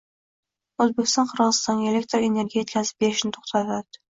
[0.85, 4.07] O‘zbekiston Qirg‘izistonga elektr energiya yetkazib berishni to‘xtatdi